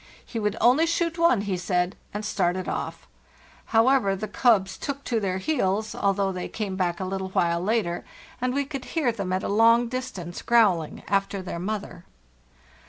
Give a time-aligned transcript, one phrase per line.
[0.25, 3.07] He would only shoot one, he said, and started off.
[3.65, 8.03] However, the cubs took to their heels, although they came back a little while later,
[8.41, 12.03] and we could hear them at a long distance growling after their mother.